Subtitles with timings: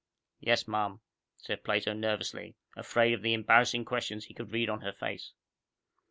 [0.39, 0.99] "Yes, ma'am,"
[1.37, 5.33] said Plato nervously, afraid of the embarrassing questions he could read on her face.